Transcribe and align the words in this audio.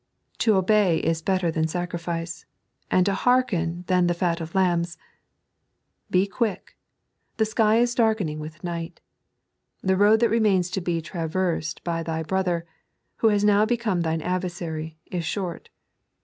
To 0.39 0.55
obey 0.55 0.97
is 0.97 1.21
better 1.21 1.51
than 1.51 1.67
sacrifice, 1.67 2.47
and 2.89 3.05
to 3.05 3.13
hearken 3.13 3.83
than 3.85 4.07
the 4.07 4.15
fat 4.15 4.41
of 4.41 4.55
lambs. 4.55 4.97
Be 6.09 6.25
quick. 6.25 6.75
The 7.37 7.45
sky 7.45 7.75
is 7.77 7.93
darkening 7.93 8.39
with 8.39 8.63
night. 8.63 8.99
The 9.83 9.95
road 9.95 10.19
that 10.21 10.29
remains 10.29 10.71
to 10.71 10.81
be 10.81 11.03
traversed 11.03 11.83
by 11.83 12.01
tby 12.03 12.25
brother, 12.25 12.65
who 13.17 13.27
has 13.27 13.43
now 13.43 13.63
become 13.63 14.01
thine 14.01 14.23
adversary, 14.23 14.97
is 15.11 15.23
short. 15.23 15.69